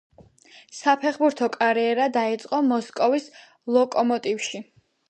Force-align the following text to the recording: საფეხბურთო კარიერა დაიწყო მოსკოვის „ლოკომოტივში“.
საფეხბურთო 0.77 1.49
კარიერა 1.57 2.09
დაიწყო 2.17 2.63
მოსკოვის 2.73 3.33
„ლოკომოტივში“. 3.79 4.69